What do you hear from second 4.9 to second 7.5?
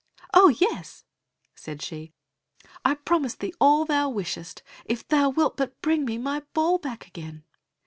thou wilt but bring me my ball back again."